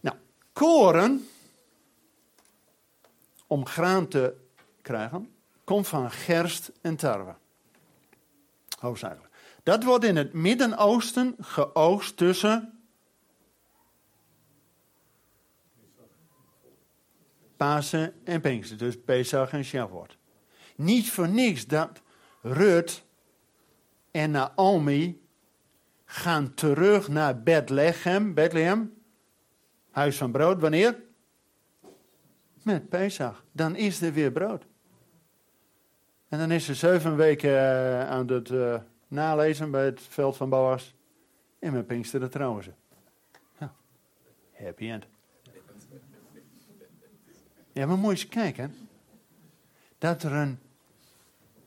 Nou, 0.00 0.16
koren, 0.52 1.28
om 3.46 3.66
graan 3.66 4.08
te 4.08 4.34
krijgen, 4.82 5.34
komt 5.64 5.88
van 5.88 6.10
gerst 6.10 6.72
en 6.80 6.96
tarwe. 6.96 7.34
Hoofdzakelijk. 8.78 9.23
Dat 9.64 9.84
wordt 9.84 10.04
in 10.04 10.16
het 10.16 10.32
Midden-Oosten 10.32 11.34
geoogst 11.40 12.16
tussen 12.16 12.78
Pasen 17.56 18.14
en 18.24 18.40
Pinkster. 18.40 18.78
Dus 18.78 19.00
Pesach 19.04 19.52
en 19.52 19.64
Shavuot. 19.64 20.16
Niet 20.76 21.10
voor 21.10 21.28
niks 21.28 21.66
dat 21.66 22.02
Rut 22.42 23.04
en 24.10 24.30
Naomi 24.30 25.22
gaan 26.04 26.54
terug 26.54 27.08
naar 27.08 27.42
Bethlehem, 27.42 28.34
Bethlehem, 28.34 28.94
huis 29.90 30.16
van 30.16 30.32
brood, 30.32 30.60
wanneer? 30.60 31.02
Met 32.62 32.88
Pesach. 32.88 33.44
Dan 33.52 33.76
is 33.76 34.00
er 34.00 34.12
weer 34.12 34.32
brood. 34.32 34.64
En 36.28 36.38
dan 36.38 36.50
is 36.50 36.64
ze 36.64 36.74
zeven 36.74 37.16
weken 37.16 37.50
uh, 37.50 38.10
aan 38.10 38.26
het 38.26 38.50
uh, 38.50 38.80
nalezen 39.14 39.70
bij 39.70 39.84
het 39.84 40.00
veld 40.00 40.36
van 40.36 40.48
Boas. 40.48 40.94
En 41.58 41.72
met 41.72 41.86
Pinksteren 41.86 42.30
trouwen 42.30 42.64
ze. 42.64 42.70
Ja. 43.58 43.74
Happy 44.52 44.90
end. 44.90 45.06
Ja, 47.72 47.86
maar 47.86 47.96
moet 47.96 48.18
je 48.18 48.24
eens 48.24 48.28
kijken. 48.28 48.74
Dat 49.98 50.22
er 50.22 50.32
een 50.32 50.58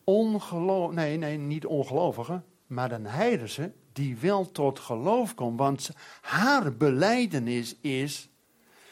ongeloof, 0.04 0.92
nee, 0.92 1.18
nee, 1.18 1.38
niet 1.38 1.66
ongelovige, 1.66 2.42
maar 2.68 2.92
een 2.92 3.06
heidense 3.06 3.72
die 3.94 4.18
wel 4.18 4.51
tot 4.51 4.80
geloof 4.80 5.36
komt. 5.36 5.60
Want 5.60 5.89
haar 6.22 6.74
beleidenis 6.74 7.75
is, 7.82 8.30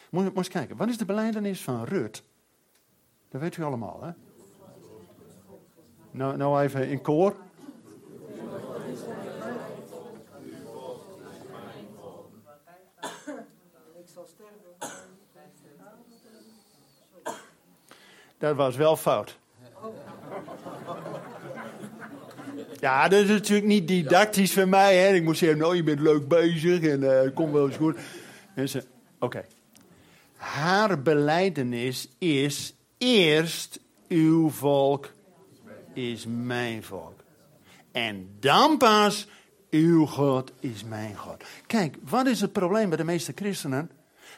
moet 0.09 0.23
je 0.23 0.31
eens 0.35 0.47
kijken, 0.47 0.77
wat 0.77 0.89
is 0.89 0.97
de 0.97 1.05
beleidenis 1.05 1.61
van 1.61 1.83
Rut? 1.83 2.23
Dat 3.29 3.41
weet 3.41 3.57
u 3.57 3.63
allemaal, 3.63 4.03
hè? 4.03 4.11
Nou, 6.11 6.37
nou 6.37 6.61
even 6.61 6.87
in 6.87 7.01
koor. 7.01 7.35
Dat 18.37 18.55
was 18.55 18.75
wel 18.75 18.95
fout. 18.95 19.37
Ja, 22.79 23.07
dat 23.07 23.21
is 23.21 23.29
natuurlijk 23.29 23.67
niet 23.67 23.87
didactisch 23.87 24.53
voor 24.53 24.67
mij. 24.67 24.97
Hè. 24.97 25.13
Ik 25.13 25.23
moest 25.23 25.39
zeggen, 25.39 25.57
nou, 25.57 25.75
je 25.75 25.83
bent 25.83 25.99
leuk 25.99 26.27
bezig 26.27 26.81
en 26.81 27.01
uh, 27.01 27.33
komt 27.33 27.53
wel 27.53 27.67
eens 27.67 27.75
goed. 27.75 27.97
Oké. 29.19 29.45
Haar 30.35 31.01
beleidenis 31.01 32.09
is 32.17 32.73
eerst 32.97 33.79
uw 34.07 34.49
volk 34.49 35.13
is 35.93 36.25
mijn 36.27 36.83
volk. 36.83 37.23
En 37.91 38.29
dan 38.39 38.77
pas 38.77 39.27
uw 39.69 40.05
God 40.05 40.51
is 40.59 40.83
mijn 40.83 41.15
God. 41.15 41.43
Kijk, 41.67 41.97
wat 42.09 42.25
is 42.25 42.41
het 42.41 42.51
probleem 42.51 42.89
bij 42.89 42.97
de 42.97 43.03
meeste 43.03 43.31
christenen? 43.35 43.91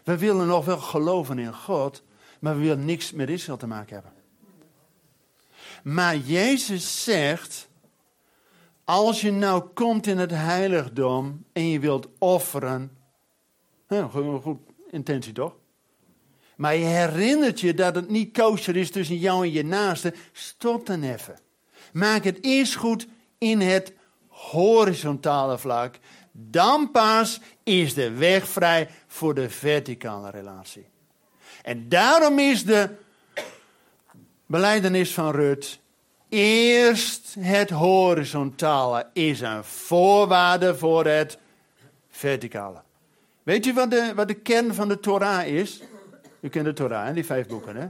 We 0.04 0.18
willen 0.18 0.48
nog 0.48 0.66
wel 0.66 0.78
geloven 0.78 1.40
in 1.40 1.54
God, 1.54 2.04
maar 2.40 2.56
we 2.56 2.62
willen 2.62 2.86
niks 2.86 3.12
met 3.12 3.30
Israël 3.30 3.58
te 3.58 3.68
maken 3.68 3.94
hebben. 3.94 4.12
Maar 5.84 6.18
Jezus 6.18 7.04
zegt, 7.04 7.70
als 8.84 9.22
je 9.22 9.32
nou 9.32 9.64
komt 9.74 10.08
in 10.08 10.18
het 10.18 10.32
heiligdom 10.32 11.46
en 11.54 11.68
je 11.70 11.80
wilt 11.80 12.08
offeren, 12.18 12.98
goed, 14.42 14.60
intentie 14.90 15.34
toch? 15.34 15.56
Maar 16.56 16.76
je 16.76 16.86
herinnert 16.86 17.60
je 17.60 17.74
dat 17.74 17.96
het 17.96 18.10
niet 18.10 18.38
kosher 18.38 18.76
is 18.76 18.92
tussen 18.92 19.18
jou 19.18 19.46
en 19.46 19.52
je 19.52 19.64
naaste. 19.64 20.14
Stop 20.32 20.86
dan 20.86 21.04
even. 21.04 21.40
Maak 21.94 22.24
het 22.24 22.38
eerst 22.42 22.76
goed 22.76 23.08
in 23.38 23.62
het 23.62 23.94
horizontale 24.28 25.58
vlak. 25.58 26.00
Dan 26.32 26.92
pas 26.92 27.40
is 27.64 27.94
de 27.94 28.12
weg 28.12 28.48
vrij 28.48 28.90
voor 29.08 29.34
de 29.34 29.50
verticale 29.50 30.30
relatie. 30.30 30.88
En 31.68 31.90
daarom 31.90 32.40
is 32.40 32.66
de 32.66 32.90
beleidenis 34.46 35.14
van 35.14 35.32
Rut. 35.32 35.80
Eerst 36.30 37.36
het 37.40 37.70
horizontale 37.70 39.10
is 39.14 39.42
een 39.42 39.64
voorwaarde 39.64 40.76
voor 40.76 41.06
het 41.06 41.38
verticale. 42.10 42.82
Weet 43.44 43.66
u 43.66 43.74
wat 43.74 43.92
de, 43.92 44.12
wat 44.16 44.28
de 44.28 44.34
kern 44.34 44.74
van 44.74 44.88
de 44.88 45.00
Torah 45.00 45.48
is? 45.48 45.82
U 46.40 46.50
kent 46.50 46.66
de 46.66 46.74
Torah, 46.74 47.14
die 47.14 47.26
vijf 47.26 47.48
boeken, 47.48 47.76
hè? 47.76 47.88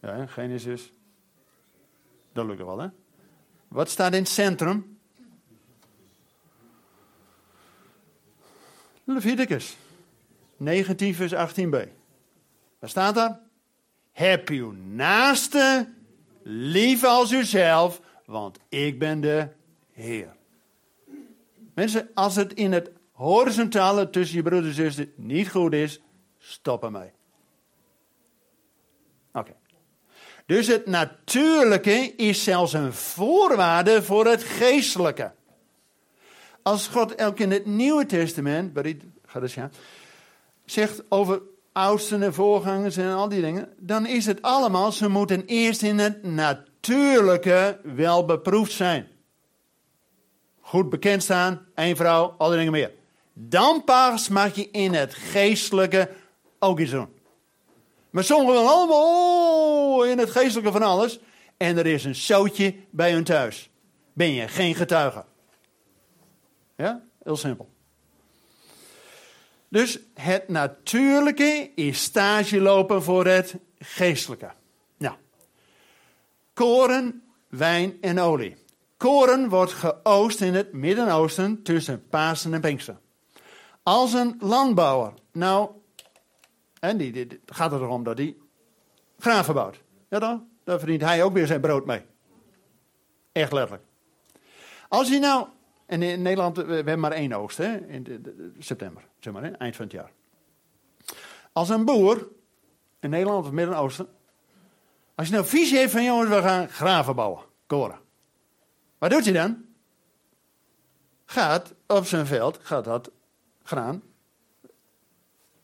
Ja, 0.00 0.26
Genesis. 0.26 0.92
Dat 2.32 2.46
lukt 2.46 2.58
wel, 2.58 2.78
hè? 2.78 2.88
Wat 3.68 3.90
staat 3.90 4.12
in 4.12 4.18
het 4.18 4.28
centrum? 4.28 4.98
Leviticus 9.04 9.76
19, 10.56 11.14
vers 11.14 11.34
18b. 11.34 12.00
Waar 12.82 12.90
staat 12.90 13.14
dat? 13.14 13.38
Heb 14.12 14.48
uw 14.48 14.72
naaste 14.72 15.88
lief 16.42 17.04
als 17.04 17.32
uzelf, 17.32 18.00
want 18.26 18.58
ik 18.68 18.98
ben 18.98 19.20
de 19.20 19.48
Heer. 19.92 20.36
Mensen, 21.74 22.10
als 22.14 22.36
het 22.36 22.52
in 22.52 22.72
het 22.72 22.90
horizontale 23.12 24.10
tussen 24.10 24.36
je 24.36 24.42
broeder 24.42 24.68
en 24.68 24.74
zuster 24.74 25.08
niet 25.14 25.50
goed 25.50 25.72
is, 25.72 26.00
stop 26.38 26.82
ermee. 26.82 27.10
Oké. 29.32 29.54
Dus 30.46 30.66
het 30.66 30.86
natuurlijke 30.86 32.14
is 32.16 32.44
zelfs 32.44 32.72
een 32.72 32.92
voorwaarde 32.92 34.02
voor 34.02 34.26
het 34.26 34.42
geestelijke. 34.42 35.32
Als 36.62 36.88
God 36.88 37.22
ook 37.22 37.38
in 37.38 37.50
het 37.50 37.66
Nieuwe 37.66 38.06
Testament, 38.06 38.78
zegt 40.64 41.02
over 41.08 41.42
oudsten 41.72 42.22
en 42.22 42.34
voorgangers 42.34 42.96
en 42.96 43.12
al 43.12 43.28
die 43.28 43.40
dingen, 43.40 43.68
dan 43.78 44.06
is 44.06 44.26
het 44.26 44.42
allemaal, 44.42 44.92
ze 44.92 45.08
moeten 45.08 45.44
eerst 45.44 45.82
in 45.82 45.98
het 45.98 46.22
natuurlijke 46.22 47.80
wel 47.82 48.24
beproefd 48.24 48.72
zijn. 48.72 49.08
Goed 50.60 50.90
bekend 50.90 51.22
staan, 51.22 51.66
één 51.74 51.96
vrouw, 51.96 52.34
al 52.38 52.48
die 52.48 52.56
dingen 52.56 52.72
meer. 52.72 52.92
Dan 53.32 53.84
pas 53.84 54.28
mag 54.28 54.54
je 54.54 54.70
in 54.70 54.94
het 54.94 55.14
geestelijke 55.14 56.10
ook 56.58 56.78
iets 56.78 56.90
doen. 56.90 57.08
Maar 58.10 58.24
sommigen 58.24 58.54
willen 58.54 58.70
allemaal 58.70 59.98
oh, 59.98 60.06
in 60.06 60.18
het 60.18 60.30
geestelijke 60.30 60.72
van 60.72 60.82
alles. 60.82 61.20
En 61.56 61.78
er 61.78 61.86
is 61.86 62.04
een 62.04 62.14
zootje 62.14 62.74
bij 62.90 63.12
hun 63.12 63.24
thuis. 63.24 63.70
Ben 64.12 64.32
je 64.32 64.48
geen 64.48 64.74
getuige. 64.74 65.24
Ja, 66.76 67.02
heel 67.22 67.36
simpel. 67.36 67.68
Dus 69.72 69.98
het 70.14 70.48
natuurlijke 70.48 71.70
is 71.74 72.02
stage 72.02 72.60
lopen 72.60 73.02
voor 73.02 73.26
het 73.26 73.54
geestelijke. 73.78 74.50
Nou, 74.96 75.14
koren, 76.54 77.22
wijn 77.48 77.96
en 78.00 78.18
olie. 78.18 78.56
Koren 78.96 79.48
wordt 79.48 79.72
geoost 79.72 80.40
in 80.40 80.54
het 80.54 80.72
Midden-Oosten 80.72 81.62
tussen 81.62 82.08
Pasen 82.08 82.54
en 82.54 82.60
Pinkster. 82.60 82.96
Als 83.82 84.12
een 84.12 84.36
landbouwer 84.38 85.12
nou 85.32 85.70
en 86.80 86.96
die, 86.96 87.40
gaat 87.46 87.70
het 87.70 87.80
erom 87.80 88.04
dat 88.04 88.18
hij 88.18 88.36
graven 89.18 89.54
bouwt. 89.54 89.80
Ja 90.08 90.18
dan, 90.18 90.48
daar 90.64 90.78
verdient 90.78 91.02
hij 91.02 91.22
ook 91.22 91.32
weer 91.32 91.46
zijn 91.46 91.60
brood 91.60 91.86
mee. 91.86 92.02
Echt 93.32 93.52
letterlijk. 93.52 93.84
Als 94.88 95.08
hij 95.08 95.18
nou, 95.18 95.46
en 95.92 96.02
in 96.02 96.22
Nederland, 96.22 96.56
we 96.56 96.74
hebben 96.74 97.00
maar 97.00 97.12
één 97.12 97.32
oogst, 97.32 97.58
hè, 97.58 97.86
in 97.86 98.54
september, 98.58 99.04
zeg 99.18 99.32
maar, 99.32 99.52
eind 99.52 99.76
van 99.76 99.84
het 99.84 99.94
jaar. 99.94 100.12
Als 101.52 101.68
een 101.68 101.84
boer, 101.84 102.28
in 103.00 103.10
Nederland 103.10 103.46
of 103.46 103.52
Midden-Oosten, 103.52 104.08
als 105.14 105.26
je 105.26 105.32
nou 105.32 105.46
visie 105.46 105.78
heeft 105.78 105.92
van 105.92 106.04
jongens, 106.04 106.28
we 106.28 106.42
gaan 106.42 106.68
graven 106.68 107.14
bouwen, 107.14 107.42
koren. 107.66 107.98
Wat 108.98 109.10
doet 109.10 109.24
hij 109.24 109.32
dan? 109.32 109.64
Gaat 111.24 111.74
op 111.86 112.06
zijn 112.06 112.26
veld, 112.26 112.58
gaat 112.62 112.84
dat 112.84 113.10
graan 113.62 114.02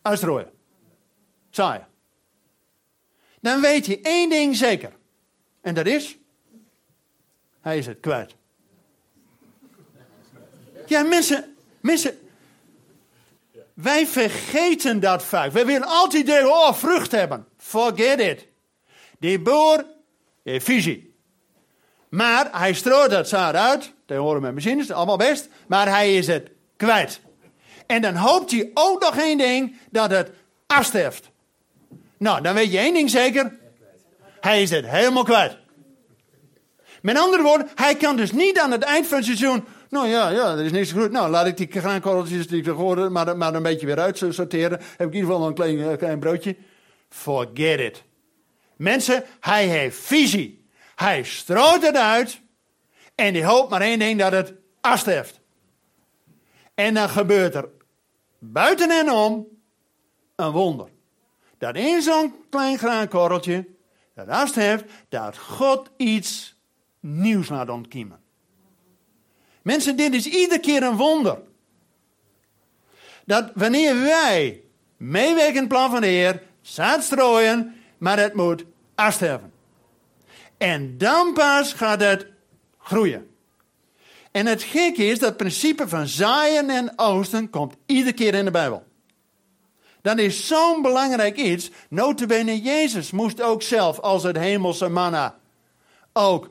uitstrooien 0.03 0.51
zaaien. 1.51 1.87
Dan 3.41 3.61
weet 3.61 3.87
je 3.87 4.01
één 4.01 4.31
ding 4.31 4.57
zeker. 4.57 4.93
En 5.61 5.75
dat 5.75 5.87
is, 5.87 6.19
hij 7.61 7.79
is 7.79 7.87
het 7.87 8.01
kwijt. 8.01 8.38
Ja, 10.89 11.03
mensen, 11.03 11.57
mensen, 11.81 12.19
wij 13.75 14.07
vergeten 14.07 15.01
dat 15.01 15.25
vaak. 15.25 15.53
Wij 15.53 15.67
willen 15.67 15.89
altijd 15.89 16.27
denken, 16.27 16.51
oh, 16.51 16.73
vrucht 16.75 17.13
hebben. 17.13 17.47
Forget 17.59 18.21
it. 18.21 18.47
Die 19.19 19.41
boer 19.41 19.85
heeft 20.45 20.65
visie. 20.65 21.15
Maar 22.09 22.49
hij 22.53 22.73
strooit 22.73 23.11
dat 23.11 23.29
zaad 23.29 23.55
uit. 23.55 23.93
Tegenwoordig 24.07 24.43
met 24.43 24.55
machines, 24.55 24.91
allemaal 24.91 25.17
best. 25.17 25.49
Maar 25.67 25.89
hij 25.89 26.17
is 26.17 26.27
het 26.27 26.51
kwijt. 26.77 27.21
En 27.87 28.03
dan 28.03 28.15
hoopt 28.15 28.51
hij 28.51 28.71
ook 28.75 29.01
nog 29.01 29.17
één 29.17 29.39
ding, 29.39 29.77
dat 29.91 30.11
het 30.11 30.31
afsterft. 30.67 31.31
Nou, 32.17 32.43
dan 32.43 32.55
weet 32.55 32.73
je 32.73 32.79
één 32.79 32.95
ding 32.95 33.11
zeker. 33.11 33.57
Hij 34.41 34.63
is 34.63 34.71
het 34.71 34.87
helemaal 34.87 35.25
kwijt. 35.25 35.57
Met 37.03 37.19
andere 37.19 37.43
woorden, 37.43 37.69
hij 37.75 37.95
kan 37.95 38.17
dus 38.17 38.33
niet 38.33 38.59
aan 38.59 38.71
het 38.71 38.83
eind 38.83 39.07
van 39.07 39.17
het 39.17 39.27
seizoen. 39.27 39.65
Nou 39.89 40.09
ja, 40.09 40.29
ja, 40.29 40.53
er 40.53 40.65
is 40.65 40.73
niks 40.73 40.93
goed. 40.93 41.11
Nou, 41.11 41.31
laat 41.31 41.47
ik 41.47 41.57
die 41.57 41.81
graankorreltjes 41.81 42.47
die 42.47 42.63
ik 42.63 42.67
hoorde, 42.67 43.09
maar, 43.09 43.37
maar 43.37 43.55
een 43.55 43.63
beetje 43.63 43.87
weer 43.87 43.99
uit 43.99 44.19
sorteren. 44.29 44.79
Heb 44.79 45.07
ik 45.09 45.15
in 45.15 45.15
ieder 45.15 45.31
geval 45.31 45.47
een 45.47 45.55
klein, 45.55 45.81
eh, 45.81 45.97
klein 45.97 46.19
broodje. 46.19 46.57
Forget 47.09 47.81
it. 47.81 48.05
Mensen, 48.77 49.25
hij 49.41 49.67
heeft 49.67 49.99
visie. 49.99 50.67
Hij 50.95 51.23
strooit 51.23 51.83
het 51.83 51.97
uit. 51.97 52.41
En 53.15 53.33
die 53.33 53.45
hoopt 53.45 53.71
maar 53.71 53.81
één 53.81 53.99
ding 53.99 54.19
dat 54.19 54.33
het 54.33 54.53
afsterft. 54.81 55.41
En 56.75 56.95
dan 56.95 57.09
gebeurt 57.09 57.55
er 57.55 57.69
buiten 58.39 58.91
en 58.91 59.11
om 59.11 59.47
een 60.37 60.51
wonder 60.51 60.89
dat 61.59 61.77
in 61.77 62.03
zo'n 62.03 62.35
klein 62.51 62.79
graankorreltje, 62.79 63.69
dat 64.15 64.55
heeft, 64.55 64.85
dat 65.09 65.39
God 65.39 65.91
iets 65.97 66.57
nieuws 67.01 67.49
laat 67.49 67.69
ontkiemen. 67.69 68.21
Mensen, 69.69 69.97
dit 69.97 70.15
is 70.15 70.27
iedere 70.27 70.61
keer 70.61 70.83
een 70.83 70.97
wonder. 70.97 71.39
Dat 73.25 73.51
wanneer 73.55 74.01
wij 74.01 74.63
meewerken 74.97 75.55
in 75.55 75.61
het 75.61 75.69
plan 75.69 75.91
van 75.91 76.01
de 76.01 76.07
Heer, 76.07 76.43
zaad 76.61 77.03
strooien, 77.03 77.75
maar 77.99 78.19
het 78.19 78.35
moet 78.35 78.65
afsterven. 78.95 79.53
En 80.59 80.99
dan 80.99 81.33
pas 81.33 81.73
gaat 81.73 82.01
het 82.01 82.27
groeien. 82.79 83.31
En 84.31 84.47
het 84.47 84.63
gekke 84.63 85.05
is, 85.05 85.19
dat 85.19 85.37
principe 85.37 85.89
van 85.89 86.07
zaaien 86.07 86.71
en 86.71 86.93
oosten 86.97 87.51
komt 87.51 87.75
iedere 87.87 88.13
keer 88.13 88.35
in 88.35 88.45
de 88.45 88.51
Bijbel. 88.51 88.87
Dat 90.03 90.19
is 90.19 90.47
zo'n 90.47 90.83
belangrijk 90.83 91.37
iets. 91.37 91.71
Notabene 91.89 92.61
Jezus 92.61 93.11
moest 93.11 93.43
ook 93.43 93.63
zelf 93.63 93.99
als 94.01 94.23
het 94.23 94.37
hemelse 94.37 94.89
manna 94.89 95.39
ook 96.13 96.49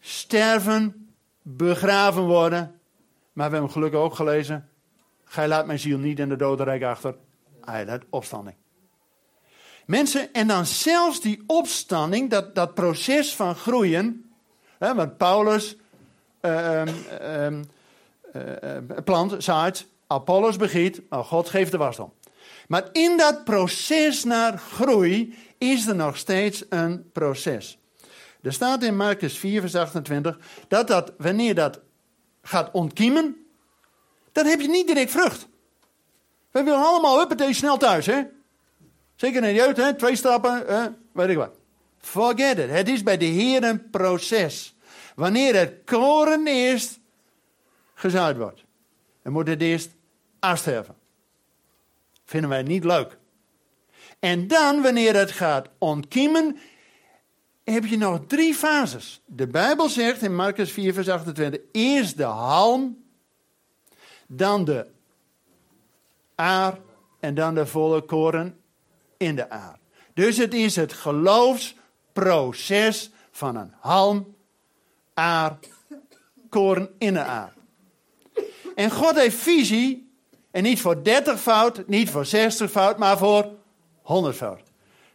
sterven, 0.00 1.07
begraven 1.56 2.22
worden. 2.22 2.80
Maar 3.32 3.46
we 3.48 3.52
hebben 3.52 3.72
gelukkig 3.72 4.00
ook 4.00 4.14
gelezen. 4.14 4.68
Gij 5.24 5.48
laat 5.48 5.66
mijn 5.66 5.78
ziel 5.78 5.98
niet 5.98 6.18
in 6.18 6.28
de 6.28 6.36
dodenrijk 6.36 6.82
achter. 6.82 7.14
Hij 7.64 7.86
laat 7.86 8.02
opstanding. 8.10 8.56
Mensen, 9.86 10.32
en 10.32 10.46
dan 10.46 10.66
zelfs 10.66 11.20
die 11.20 11.42
opstanding, 11.46 12.30
dat, 12.30 12.54
dat 12.54 12.74
proces 12.74 13.34
van 13.34 13.54
groeien. 13.54 14.30
Hè, 14.78 14.94
want 14.94 15.16
Paulus 15.16 15.76
uh, 16.40 16.82
uh, 17.20 17.46
uh, 18.32 18.78
plant, 19.04 19.34
zaait, 19.38 19.86
Apollos 20.06 20.56
begiet, 20.56 21.02
maar 21.08 21.24
God 21.24 21.48
geeft 21.48 21.70
de 21.70 21.76
wasdom. 21.76 22.12
Maar 22.68 22.88
in 22.92 23.16
dat 23.16 23.44
proces 23.44 24.24
naar 24.24 24.58
groei 24.58 25.34
is 25.58 25.86
er 25.86 25.94
nog 25.94 26.16
steeds 26.16 26.64
een 26.68 27.10
proces. 27.12 27.78
Er 28.42 28.52
staat 28.52 28.82
in 28.82 28.96
Marcus 28.96 29.38
4, 29.38 29.60
vers 29.60 29.74
28 29.74 30.38
dat, 30.68 30.86
dat 30.86 31.12
wanneer 31.18 31.54
dat 31.54 31.80
gaat 32.42 32.70
ontkiemen, 32.72 33.46
dan 34.32 34.46
heb 34.46 34.60
je 34.60 34.68
niet 34.68 34.86
direct 34.86 35.10
vrucht. 35.10 35.48
We 36.50 36.62
willen 36.62 36.84
allemaal 36.84 37.18
huppatee 37.18 37.52
snel 37.52 37.76
thuis, 37.76 38.06
hè? 38.06 38.22
Zeker 39.16 39.42
in 39.42 39.48
de 39.48 39.54
jeugd, 39.54 39.76
hè? 39.76 39.94
Twee 39.94 40.16
stappen, 40.16 40.64
hè? 40.66 40.88
weet 41.12 41.28
ik 41.28 41.36
wat. 41.36 41.56
Forget 41.98 42.58
it. 42.58 42.70
Het 42.70 42.88
is 42.88 43.02
bij 43.02 43.16
de 43.16 43.24
Heer 43.24 43.62
een 43.62 43.90
proces. 43.90 44.76
Wanneer 45.14 45.56
het 45.56 45.72
koren 45.84 46.46
eerst 46.46 46.98
gezaaid 47.94 48.36
wordt, 48.36 48.64
dan 49.22 49.32
moet 49.32 49.48
het 49.48 49.62
eerst 49.62 49.90
afsterven. 50.38 50.94
Vinden 52.24 52.50
wij 52.50 52.62
niet 52.62 52.84
leuk. 52.84 53.18
En 54.18 54.46
dan, 54.46 54.82
wanneer 54.82 55.16
het 55.16 55.30
gaat 55.30 55.68
ontkiemen, 55.78 56.58
heb 57.72 57.84
je 57.84 57.98
nog 57.98 58.20
drie 58.26 58.54
fases. 58.54 59.20
De 59.26 59.46
Bijbel 59.46 59.88
zegt 59.88 60.22
in 60.22 60.34
Marcus 60.34 60.72
4, 60.72 60.94
vers 60.94 61.08
28: 61.08 61.60
eerst 61.72 62.16
de 62.16 62.22
halm, 62.22 63.04
dan 64.26 64.64
de 64.64 64.86
aar 66.34 66.78
en 67.20 67.34
dan 67.34 67.54
de 67.54 67.66
volle 67.66 68.00
koren 68.00 68.60
in 69.16 69.36
de 69.36 69.50
aar. 69.50 69.78
Dus 70.14 70.36
het 70.36 70.54
is 70.54 70.76
het 70.76 70.92
geloofsproces 70.92 73.10
van 73.30 73.56
een 73.56 73.72
halm, 73.80 74.34
aar, 75.14 75.58
koren 76.48 76.94
in 76.98 77.12
de 77.12 77.22
aar. 77.22 77.52
En 78.74 78.90
God 78.90 79.14
heeft 79.14 79.36
visie, 79.36 80.12
en 80.50 80.62
niet 80.62 80.80
voor 80.80 81.02
30 81.02 81.40
fout, 81.40 81.86
niet 81.86 82.10
voor 82.10 82.26
60 82.26 82.70
fout, 82.70 82.98
maar 82.98 83.18
voor 83.18 83.48
100 84.02 84.36
fout. 84.36 84.67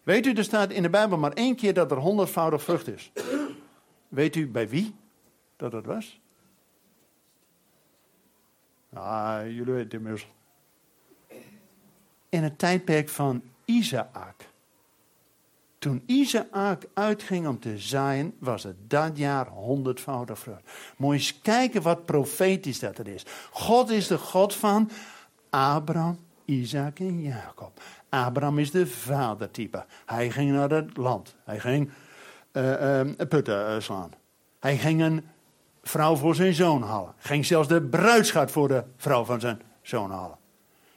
Weet 0.04 0.26
u, 0.26 0.34
er 0.34 0.44
staat 0.44 0.72
in 0.72 0.82
de 0.82 0.90
Bijbel 0.90 1.18
maar 1.18 1.34
één 1.34 1.56
keer 1.56 1.74
dat 1.74 1.92
er 1.92 1.98
honderdvoudig 1.98 2.64
vrucht 2.64 2.88
is. 2.88 3.12
Weet 4.08 4.36
u 4.36 4.48
bij 4.48 4.70
wie 4.70 4.96
dat 5.56 5.72
het 5.72 5.86
was? 5.86 6.20
Ah, 8.94 9.42
jullie 9.44 9.64
weten 9.64 9.84
het 9.84 9.94
immers. 9.94 10.28
In 12.30 12.44
het 12.44 12.60
tijdperk 12.60 13.10
van 13.10 13.42
Isaac. 13.66 14.52
Toen 15.78 16.04
Isaac 16.06 16.84
uitging 16.94 17.48
om 17.48 17.60
te 17.60 17.78
zaaien, 17.78 18.36
was 18.40 18.64
het 18.64 18.90
dat 18.90 19.18
jaar 19.18 19.48
honderdvoudig 19.48 20.40
vrucht. 20.40 20.62
Je 20.98 21.06
eens 21.06 21.42
kijken 21.42 21.82
wat 21.82 22.06
profetisch 22.06 22.80
dat 22.80 22.98
er 22.98 23.08
is. 23.08 23.26
God 23.52 23.90
is 23.90 24.08
de 24.08 24.18
God 24.18 24.56
van 24.56 24.90
Abraham, 25.50 26.20
Isaac 26.46 27.00
en 27.00 27.22
Jacob. 27.22 27.82
Abraham 28.14 28.60
is 28.60 28.72
de 28.72 28.88
vadertype. 28.88 29.86
Hij 30.06 30.32
ging 30.32 30.52
naar 30.52 30.70
het 30.70 30.98
land. 30.98 31.36
Hij 31.44 31.60
ging 31.60 31.92
uh, 32.52 33.00
uh, 33.04 33.10
putten 33.30 33.76
uh, 33.76 33.80
slaan. 33.80 34.12
Hij 34.60 34.78
ging 34.78 35.02
een 35.02 35.26
vrouw 35.84 36.16
voor 36.16 36.36
zijn 36.36 36.54
zoon 36.54 36.82
halen. 36.82 37.14
Ging 37.18 37.46
zelfs 37.46 37.68
de 37.68 37.82
bruidschat 37.82 38.52
voor 38.52 38.68
de 38.68 38.84
vrouw 38.98 39.24
van 39.24 39.40
zijn 39.40 39.62
zoon 39.82 40.12
halen. 40.12 40.38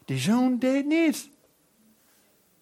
Die 0.05 0.19
zoon 0.19 0.59
deed 0.59 0.87
niets. 0.87 1.31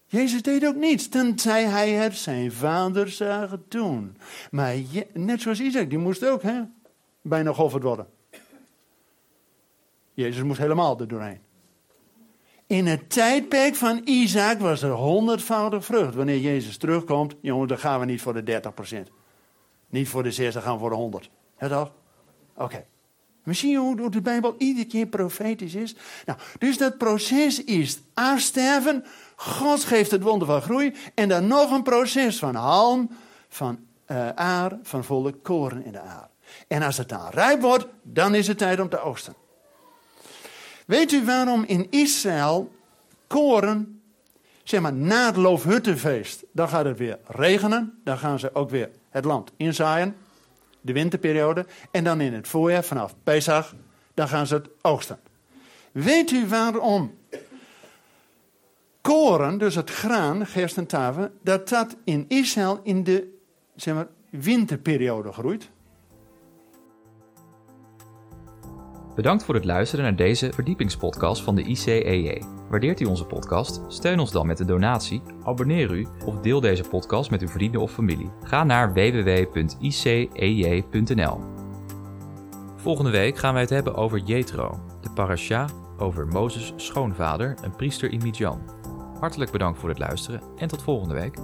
Jezus 0.07 0.43
deed 0.43 0.67
ook 0.67 0.77
niets, 0.77 1.09
tenzij 1.09 1.64
hij 1.64 1.90
het 1.90 2.17
zijn 2.17 2.53
vader 2.53 3.09
zagen 3.09 3.64
doen. 3.69 4.17
Maar 4.51 4.75
net 5.12 5.40
zoals 5.40 5.61
Isaac, 5.61 5.90
die 5.90 5.99
moest 5.99 6.27
ook 6.27 6.43
hè, 6.43 6.62
bijna 7.23 7.53
geofferd 7.53 7.83
worden. 7.83 8.07
Jezus 10.12 10.43
moest 10.43 10.59
helemaal 10.59 11.01
er 11.01 11.09
doorheen. 11.09 11.40
In 12.66 12.87
het 12.87 13.11
tijdperk 13.11 13.74
van 13.74 14.00
Isaac 14.05 14.59
was 14.61 14.83
er 14.83 14.90
honderdvoudig 14.90 15.85
vrucht. 15.85 16.14
Wanneer 16.14 16.38
Jezus 16.38 16.77
terugkomt, 16.77 17.35
jongen, 17.40 17.68
dan 17.68 17.79
gaan 17.79 18.00
we 18.00 18.07
niet 18.07 18.22
voor 18.22 18.44
de 18.44 18.62
30%. 19.07 19.12
Niet 19.88 20.09
voor 20.09 20.22
de 20.22 20.31
60, 20.31 20.62
gaan 20.62 20.72
we 20.72 20.79
voor 20.79 20.90
de 20.90 20.96
100. 20.96 21.31
Ja 21.59 21.68
toch? 21.68 21.92
Oké. 22.57 22.85
Misschien 23.42 23.77
hoe 23.77 24.11
de 24.11 24.20
Bijbel 24.20 24.55
iedere 24.59 24.87
keer 24.87 25.07
profetisch 25.07 25.74
is. 25.74 25.96
Nou, 26.24 26.38
dus 26.59 26.79
dat 26.79 26.98
proces 26.98 27.64
is 27.64 28.00
afsterven. 28.14 29.05
God 29.37 29.85
geeft 29.85 30.11
het 30.11 30.22
wonder 30.22 30.46
van 30.46 30.62
groei. 30.62 30.94
En 31.14 31.29
dan 31.29 31.46
nog 31.46 31.70
een 31.70 31.83
proces 31.83 32.38
van 32.38 32.55
halm, 32.55 33.11
van 33.48 33.79
uh, 34.07 34.29
aar, 34.29 34.79
van 34.83 35.05
volle 35.05 35.33
koren 35.33 35.85
in 35.85 35.92
de 35.92 36.00
aar. 36.00 36.29
En 36.68 36.83
als 36.83 36.96
het 36.96 37.09
dan 37.09 37.29
rijp 37.31 37.61
wordt, 37.61 37.87
dan 38.03 38.35
is 38.35 38.46
het 38.46 38.59
tijd 38.59 38.81
om 38.81 38.88
te 38.88 39.00
oogsten. 39.00 39.35
Weet 40.85 41.12
u 41.12 41.25
waarom 41.25 41.64
in 41.64 41.87
Israël 41.90 42.73
koren, 43.27 44.03
zeg 44.62 44.81
maar 44.81 44.92
na 44.92 45.27
het 45.27 45.37
loofhuttenfeest, 45.37 46.44
dan 46.53 46.68
gaat 46.68 46.85
het 46.85 46.99
weer 46.99 47.18
regenen. 47.27 48.01
Dan 48.05 48.18
gaan 48.18 48.38
ze 48.38 48.55
ook 48.55 48.70
weer 48.70 48.90
het 49.11 49.25
land 49.25 49.53
inzaaien, 49.57 50.16
de 50.81 50.92
winterperiode. 50.92 51.66
En 51.90 52.05
dan 52.05 52.20
in 52.20 52.33
het 52.33 52.49
voorjaar, 52.49 52.85
vanaf 52.85 53.14
Pesach, 53.25 53.75
dan 54.14 54.29
gaan 54.29 54.47
ze 54.47 54.55
het 54.55 54.68
oogsten. 54.81 55.18
Weet 55.92 56.31
u 56.31 56.49
waarom 56.49 57.14
koren, 59.01 59.59
dus 59.59 59.75
het 59.75 59.90
graan, 59.90 60.47
gerst 60.47 60.77
en 60.77 60.87
tafel, 60.87 61.29
dat 61.42 61.68
dat 61.68 61.97
in 62.05 62.25
Israël 62.29 62.81
in 62.83 63.05
de 63.05 63.38
zeg 63.77 63.94
maar, 63.94 64.07
winterperiode 64.31 65.33
groeit? 65.33 65.70
Bedankt 69.14 69.44
voor 69.44 69.55
het 69.55 69.64
luisteren 69.64 70.05
naar 70.05 70.16
deze 70.16 70.53
verdiepingspodcast 70.53 71.42
van 71.42 71.55
de 71.55 71.62
ICEJ. 71.62 72.42
Waardeert 72.68 73.00
u 73.00 73.05
onze 73.05 73.24
podcast? 73.24 73.81
Steun 73.88 74.18
ons 74.18 74.33
dan 74.33 74.46
met 74.46 74.61
een 74.61 74.66
donatie, 74.66 75.22
abonneer 75.42 75.90
u 75.90 76.07
of 76.24 76.40
deel 76.40 76.61
deze 76.61 76.83
podcast 76.83 77.31
met 77.31 77.42
uw 77.42 77.48
vrienden 77.48 77.81
of 77.81 77.92
familie. 77.92 78.31
Ga 78.42 78.64
naar 78.64 78.92
www.icej.nl. 78.92 79.40
Volgende 82.77 83.11
week 83.11 83.37
gaan 83.37 83.53
wij 83.53 83.62
het 83.62 83.70
hebben 83.70 83.94
over 83.94 84.18
Jethro, 84.18 84.81
de 85.00 85.11
parasha 85.11 85.68
over 85.98 86.27
Mozes' 86.27 86.72
schoonvader, 86.77 87.55
een 87.62 87.77
priester 87.77 88.12
in 88.12 88.20
Midjan. 88.22 88.61
Hartelijk 89.20 89.50
bedankt 89.50 89.79
voor 89.79 89.88
het 89.88 89.98
luisteren 89.98 90.42
en 90.57 90.68
tot 90.68 90.83
volgende 90.83 91.14
week. 91.14 91.38